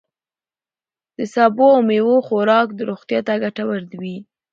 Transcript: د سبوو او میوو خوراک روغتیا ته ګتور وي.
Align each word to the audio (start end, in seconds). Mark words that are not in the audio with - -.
د 1.17 1.19
سبوو 1.33 1.67
او 1.75 1.81
میوو 1.87 2.25
خوراک 2.27 2.67
روغتیا 2.89 3.19
ته 3.27 3.33
ګتور 3.41 3.79
وي. 4.01 4.17